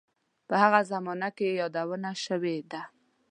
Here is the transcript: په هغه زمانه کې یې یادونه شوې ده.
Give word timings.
په 0.47 0.55
هغه 0.63 0.81
زمانه 0.91 1.29
کې 1.37 1.45
یې 1.49 1.57
یادونه 1.61 2.11
شوې 2.25 2.57
ده. 2.71 2.81